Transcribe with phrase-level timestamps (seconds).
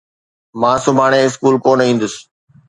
[0.59, 2.13] مان سڀاڻي اسڪول ڪونہ ايندس.